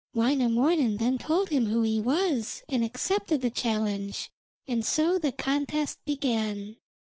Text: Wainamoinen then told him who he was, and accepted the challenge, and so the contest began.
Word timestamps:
Wainamoinen 0.15 0.97
then 0.97 1.19
told 1.19 1.49
him 1.49 1.67
who 1.67 1.83
he 1.83 1.99
was, 1.99 2.63
and 2.67 2.83
accepted 2.83 3.41
the 3.41 3.51
challenge, 3.51 4.31
and 4.67 4.83
so 4.83 5.19
the 5.19 5.31
contest 5.31 5.99
began. 6.05 6.77